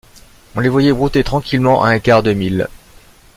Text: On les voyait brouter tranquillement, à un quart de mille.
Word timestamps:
On 0.55 0.61
les 0.61 0.69
voyait 0.69 0.91
brouter 0.93 1.23
tranquillement, 1.23 1.83
à 1.83 1.89
un 1.89 1.99
quart 1.99 2.23
de 2.23 2.33
mille. 2.33 2.67